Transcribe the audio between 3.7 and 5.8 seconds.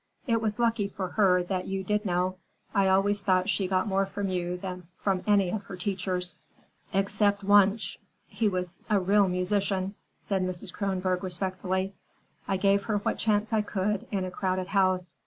more from you than from any of her